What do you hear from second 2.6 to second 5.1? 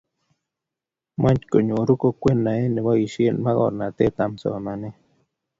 neboisien mokornotee am somanee